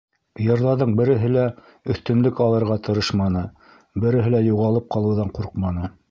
[0.43, 1.41] Йырҙарҙың береһе лә
[1.95, 3.43] өҫтөнлөк алырға тырышманы,
[4.05, 5.91] береһе лә юғалып ҡалыуҙан ҡурҡманы.